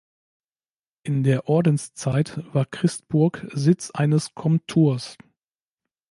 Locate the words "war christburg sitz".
2.55-3.91